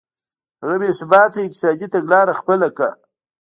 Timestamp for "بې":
0.81-0.89